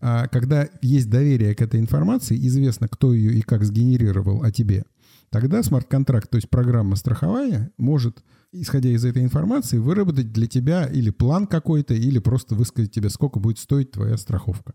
[0.00, 4.84] А когда есть доверие к этой информации, известно, кто ее и как сгенерировал о тебе,
[5.32, 11.08] Тогда смарт-контракт, то есть программа страхования, может, исходя из этой информации, выработать для тебя или
[11.08, 14.74] план какой-то, или просто высказать тебе, сколько будет стоить твоя страховка.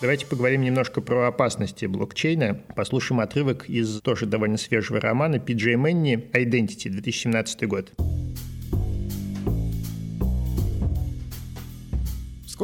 [0.00, 2.60] Давайте поговорим немножко про опасности блокчейна.
[2.76, 7.92] Послушаем отрывок из тоже довольно свежего романа Пиджей Мэнни «Identity», 2017 год.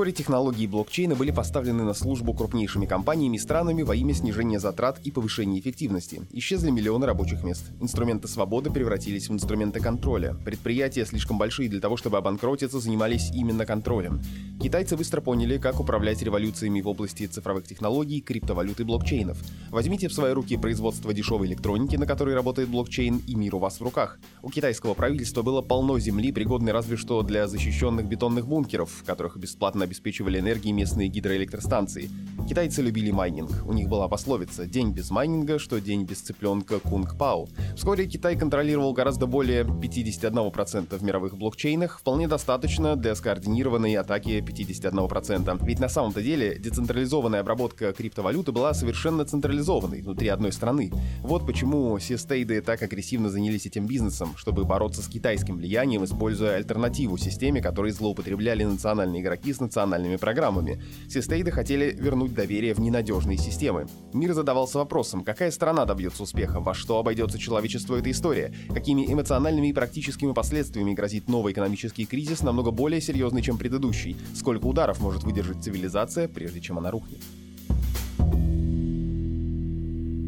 [0.01, 4.99] Вскоре технологии блокчейна были поставлены на службу крупнейшими компаниями и странами во имя снижения затрат
[5.05, 6.23] и повышения эффективности.
[6.33, 7.67] Исчезли миллионы рабочих мест.
[7.83, 10.35] Инструменты свободы превратились в инструменты контроля.
[10.43, 14.23] Предприятия, слишком большие для того, чтобы обанкротиться, занимались именно контролем.
[14.63, 19.37] Китайцы быстро поняли, как управлять революциями в области цифровых технологий, криптовалют и блокчейнов.
[19.71, 23.81] Возьмите в свои руки производство дешевой электроники, на которой работает блокчейн, и мир у вас
[23.81, 24.19] в руках.
[24.43, 29.37] У китайского правительства было полно земли, пригодной разве что для защищенных бетонных бункеров, в которых
[29.37, 32.09] бесплатно обеспечивали энергией местные гидроэлектростанции.
[32.49, 33.51] Китайцы любили майнинг.
[33.67, 37.49] У них была пословица «день без майнинга, что день без цыпленка кунг-пау».
[37.77, 45.59] Вскоре Китай контролировал гораздо более 51% в мировых блокчейнах, вполне достаточно для скоординированной атаки 51%.
[45.67, 50.93] Ведь на самом-то деле децентрализованная обработка криптовалюты была совершенно централизованной внутри одной страны.
[51.21, 57.19] Вот почему систейды так агрессивно занялись этим бизнесом, чтобы бороться с китайским влиянием, используя альтернативу
[57.19, 60.83] системе, которой злоупотребляли национальные игроки с национальными программами.
[61.09, 63.87] Систейды хотели вернуть доверие в ненадежные системы.
[64.13, 69.69] Мир задавался вопросом, какая страна добьется успеха, во что обойдется человечество эта история, какими эмоциональными
[69.69, 75.23] и практическими последствиями грозит новый экономический кризис, намного более серьезный, чем предыдущий, сколько ударов может
[75.23, 77.21] выдержать цивилизация, прежде чем она рухнет.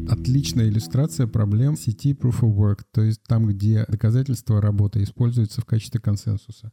[0.09, 5.65] Отличная иллюстрация проблем сети Proof of Work, то есть там, где доказательство работы используется в
[5.65, 6.71] качестве консенсуса.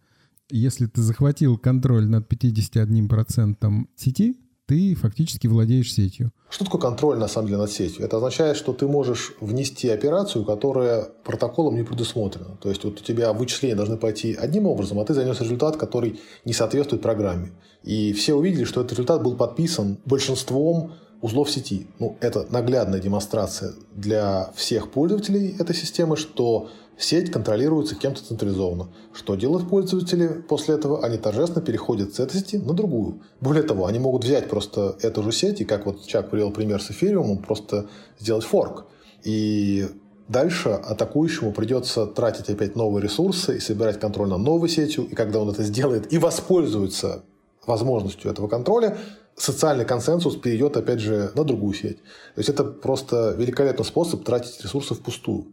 [0.51, 4.37] Если ты захватил контроль над 51% сети,
[4.71, 6.31] ты фактически владеешь сетью.
[6.49, 8.05] Что такое контроль, на самом деле, над сетью?
[8.05, 12.57] Это означает, что ты можешь внести операцию, которая протоколом не предусмотрена.
[12.61, 16.21] То есть, вот у тебя вычисления должны пойти одним образом, а ты занес результат, который
[16.45, 17.51] не соответствует программе.
[17.83, 21.89] И все увидели, что этот результат был подписан большинством узлов сети.
[21.99, 28.89] Ну, это наглядная демонстрация для всех пользователей этой системы, что сеть контролируется кем-то централизованно.
[29.13, 31.05] Что делают пользователи после этого?
[31.05, 33.23] Они торжественно переходят с этой сети на другую.
[33.41, 36.83] Более того, они могут взять просто эту же сеть, и как вот Чак привел пример
[36.83, 38.87] с эфириумом, просто сделать форк.
[39.25, 39.89] И
[40.31, 45.05] Дальше атакующему придется тратить опять новые ресурсы и собирать контроль над новой сетью.
[45.11, 47.25] И когда он это сделает и воспользуется
[47.67, 48.97] возможностью этого контроля,
[49.35, 51.97] социальный консенсус перейдет, опять же, на другую сеть.
[51.97, 55.49] То есть это просто великолепный способ тратить ресурсы впустую.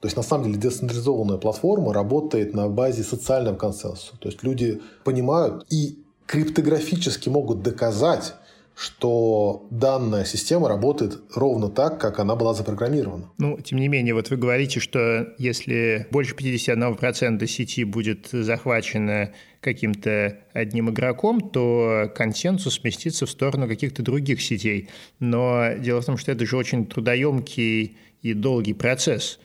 [0.00, 4.16] То есть, на самом деле, децентрализованная платформа работает на базе социального консенсуса.
[4.18, 8.34] То есть, люди понимают и криптографически могут доказать,
[8.74, 13.30] что данная система работает ровно так, как она была запрограммирована.
[13.36, 20.38] Ну, тем не менее, вот вы говорите, что если больше 51% сети будет захвачено каким-то
[20.54, 24.88] одним игроком, то консенсус сместится в сторону каких-то других сетей.
[25.18, 29.38] Но дело в том, что это же очень трудоемкий и долгий процесс.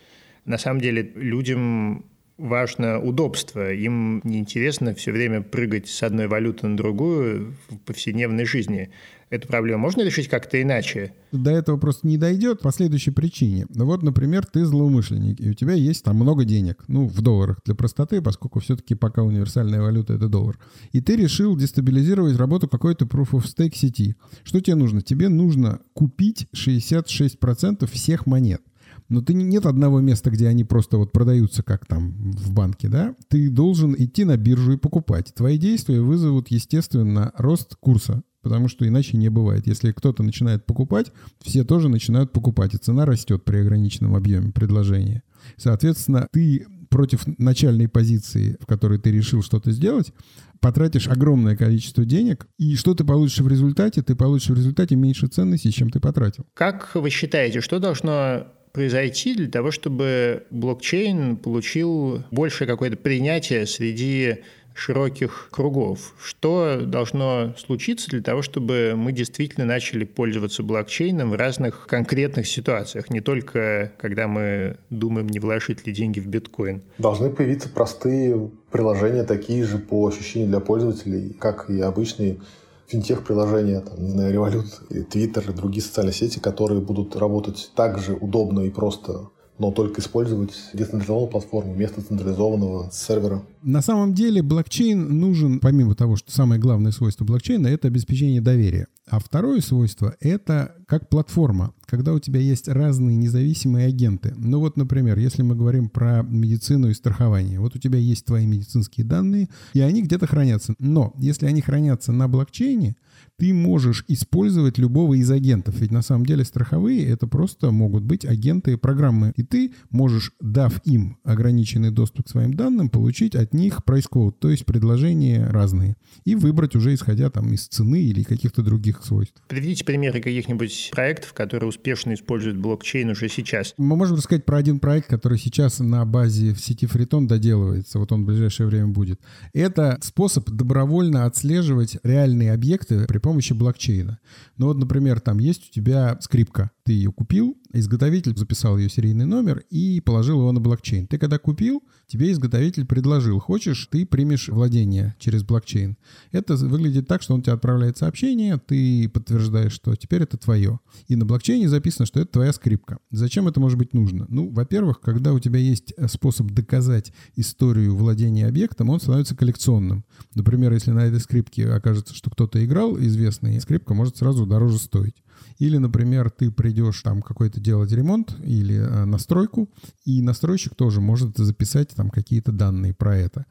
[0.45, 2.05] На самом деле людям
[2.37, 3.71] важно удобство.
[3.71, 8.89] Им неинтересно все время прыгать с одной валюты на другую в повседневной жизни.
[9.29, 11.13] Эту проблему можно решить как-то иначе?
[11.31, 13.65] До этого просто не дойдет по следующей причине.
[13.69, 17.59] Ну вот, например, ты злоумышленник, и у тебя есть там много денег, ну, в долларах
[17.65, 20.59] для простоты, поскольку все-таки пока универсальная валюта— это доллар.
[20.91, 24.15] И ты решил дестабилизировать работу какой-то Proof of Stake сети.
[24.43, 25.01] Что тебе нужно?
[25.01, 28.61] Тебе нужно купить 66% всех монет.
[29.09, 33.15] Но ты нет одного места, где они просто вот продаются, как там в банке, да?
[33.27, 35.33] Ты должен идти на биржу и покупать.
[35.35, 39.65] Твои действия вызовут, естественно, рост курса потому что иначе не бывает.
[39.65, 45.23] Если кто-то начинает покупать, все тоже начинают покупать, и цена растет при ограниченном объеме предложения.
[45.57, 50.13] Соответственно, ты против начальной позиции, в которой ты решил что-то сделать,
[50.59, 54.03] потратишь огромное количество денег, и что ты получишь в результате?
[54.03, 56.45] Ты получишь в результате меньше ценности, чем ты потратил.
[56.53, 64.39] Как вы считаете, что должно произойти для того, чтобы блокчейн получил большее какое-то принятие среди
[64.73, 66.13] широких кругов.
[66.21, 73.09] Что должно случиться для того, чтобы мы действительно начали пользоваться блокчейном в разных конкретных ситуациях,
[73.09, 76.81] не только когда мы думаем, не вложить ли деньги в биткоин?
[76.97, 82.39] Должны появиться простые приложения, такие же по ощущению для пользователей, как и обычные
[82.87, 88.13] финтех-приложения, там, не знаю, Revolut, Twitter и другие социальные сети, которые будут работать так же
[88.13, 93.43] удобно и просто но только использовать децентрализованную платформу вместо централизованного сервера.
[93.61, 98.87] На самом деле блокчейн нужен, помимо того, что самое главное свойство блокчейна— это обеспечение доверия.
[99.07, 104.33] А второе свойство— это как платформа, когда у тебя есть разные независимые агенты.
[104.35, 107.59] Ну вот, например, если мы говорим про медицину и страхование.
[107.59, 110.75] Вот у тебя есть твои медицинские данные, и они где-то хранятся.
[110.77, 112.97] Но если они хранятся на блокчейне,
[113.37, 115.79] ты можешь использовать любого из агентов.
[115.79, 119.31] Ведь на самом деле страховые это просто могут быть агенты программы.
[119.37, 124.49] И ты можешь, дав им ограниченный доступ к своим данным, получить от них code, то
[124.49, 125.95] есть предложения разные.
[126.25, 129.41] И выбрать уже исходя там из цены или каких-то других свойств.
[129.47, 133.73] Приведите примеры каких-нибудь проектов, которые успешно используют блокчейн уже сейчас.
[133.77, 137.99] Мы можем рассказать про один проект, который сейчас на базе в сети Фритон доделывается.
[137.99, 139.19] Вот он в ближайшее время будет.
[139.53, 144.19] Это способ добровольно отслеживать реальные объекты при помощи блокчейна.
[144.57, 146.71] Ну вот, например, там есть у тебя скрипка.
[146.85, 151.07] Ты ее купил, изготовитель записал ее серийный номер и положил его на блокчейн.
[151.07, 155.97] Ты когда купил, тебе изготовитель предложил, хочешь, ты примешь владение через блокчейн.
[156.31, 160.79] Это выглядит так, что он тебе отправляет сообщение, ты подтверждаешь, что теперь это твое.
[161.07, 162.99] И на блокчейне записано, что это твоя скрипка.
[163.09, 164.27] Зачем это может быть нужно?
[164.29, 170.05] Ну, во-первых, когда у тебя есть способ доказать историю владения объектом, он становится коллекционным.
[170.35, 175.15] Например, если на этой скрипке окажется, что кто-то играл известный, скрипка может сразу дороже стоить.
[175.57, 179.69] Или, например, ты придешь там какой-то делать ремонт или э, настройку,
[180.03, 183.45] и настройщик тоже может записать там какие-то данные про это.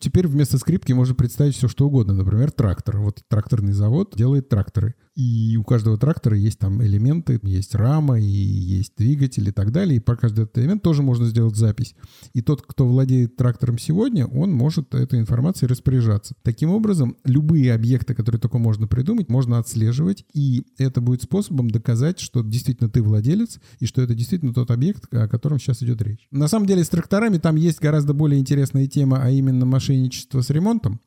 [0.00, 2.14] Теперь вместо скрипки можно представить все, что угодно.
[2.14, 2.98] Например, трактор.
[2.98, 4.94] Вот тракторный завод делает тракторы.
[5.20, 9.98] И у каждого трактора есть там элементы, есть рама, и есть двигатель и так далее.
[9.98, 11.94] И по каждый этот элемент тоже можно сделать запись.
[12.32, 16.34] И тот, кто владеет трактором сегодня, он может этой информацией распоряжаться.
[16.42, 20.24] Таким образом, любые объекты, которые только можно придумать, можно отслеживать.
[20.32, 25.04] И это будет способом доказать, что действительно ты владелец, и что это действительно тот объект,
[25.12, 26.28] о котором сейчас идет речь.
[26.30, 30.48] На самом деле с тракторами там есть гораздо более интересная тема, а именно мошенничество с
[30.48, 30.98] ремонтом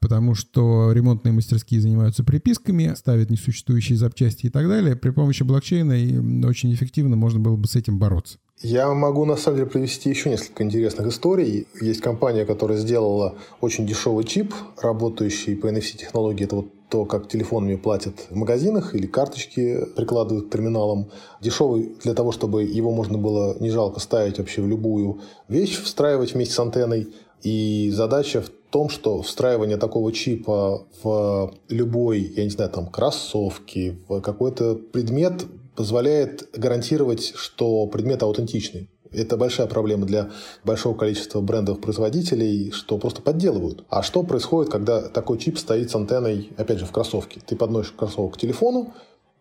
[0.00, 4.96] потому что ремонтные мастерские занимаются приписками, ставят несуществующие запчасти и так далее.
[4.96, 8.38] При помощи блокчейна очень эффективно можно было бы с этим бороться.
[8.60, 11.68] Я могу, на самом деле, привести еще несколько интересных историй.
[11.80, 16.44] Есть компания, которая сделала очень дешевый чип, работающий по NFC-технологии.
[16.44, 21.10] Это вот то, как телефонами платят в магазинах или карточки прикладывают к терминалам.
[21.40, 26.34] Дешевый для того, чтобы его можно было не жалко ставить вообще в любую вещь, встраивать
[26.34, 27.14] вместе с антенной.
[27.44, 33.98] И задача в том, что встраивание такого чипа в любой, я не знаю, там, кроссовки,
[34.08, 35.44] в какой-то предмет
[35.74, 38.90] позволяет гарантировать, что предмет аутентичный.
[39.10, 40.30] Это большая проблема для
[40.64, 43.84] большого количества брендов-производителей, что просто подделывают.
[43.88, 47.40] А что происходит, когда такой чип стоит с антенной, опять же, в кроссовке?
[47.46, 48.92] Ты подносишь кроссовок к телефону,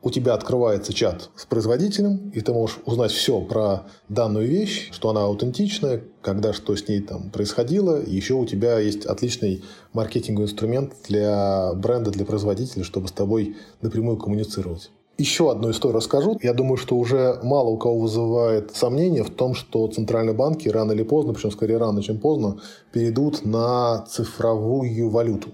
[0.02, 5.10] у тебя открывается чат с производителем, и ты можешь узнать все про данную вещь, что
[5.10, 8.02] она аутентичная, когда что с ней там происходило.
[8.06, 14.18] Еще у тебя есть отличный маркетинговый инструмент для бренда, для производителя, чтобы с тобой напрямую
[14.18, 14.92] коммуницировать.
[15.18, 16.38] Еще одну историю расскажу.
[16.44, 20.92] Я думаю, что уже мало у кого вызывает сомнения в том, что центральные банки рано
[20.92, 22.60] или поздно, причем скорее рано, чем поздно,
[22.92, 25.50] перейдут на цифровую валюту.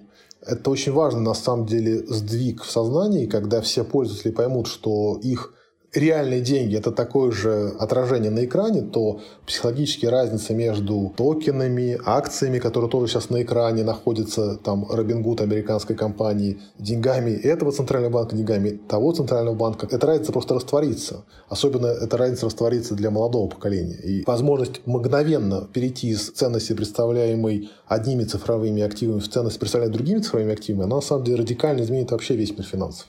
[0.46, 5.54] Это очень важно, на самом деле, сдвиг в сознании, когда все пользователи поймут, что их
[5.94, 12.90] реальные деньги– это такое же отражение на экране, то психологические разницы между токенами, акциями, которые
[12.90, 19.12] тоже сейчас на экране находятся, там, Робингуд американской компании, деньгами этого центрального банка, деньгами того
[19.12, 21.24] центрального банка, эта разница просто растворится.
[21.48, 23.98] Особенно эта разница растворится для молодого поколения.
[24.04, 30.54] И возможность мгновенно перейти из ценности, представляемой одними цифровыми активами, в ценность, представляемой другими цифровыми
[30.54, 33.08] активами, она на самом деле радикально изменит вообще весь мир финансов.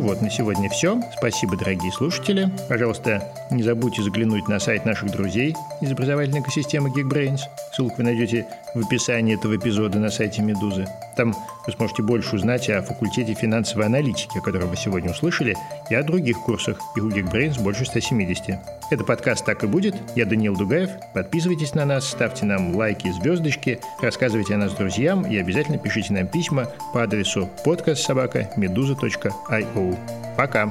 [0.00, 0.98] Вот, на сегодня все.
[1.18, 2.50] Спасибо, дорогие слушатели.
[2.70, 7.40] Пожалуйста, не забудьте заглянуть на сайт наших друзей из образовательной экосистемы Geekbrains.
[7.74, 10.86] Ссылку вы найдете в описании этого эпизода на сайте Медузы.
[11.18, 11.34] Там
[11.66, 15.54] вы сможете больше узнать о факультете финансовой аналитики, о котором вы сегодня услышали,
[15.90, 16.80] и о других курсах.
[16.96, 18.58] Их у Geekbrains больше 170.
[18.90, 19.96] Это подкаст «Так и будет».
[20.16, 20.88] Я Даниил Дугаев.
[21.12, 26.14] Подписывайтесь на нас, ставьте нам лайки и звездочки, рассказывайте о нас друзьям и обязательно пишите
[26.14, 29.89] нам письма по адресу подкастсобака.медуза.io.
[30.36, 30.70] Пока!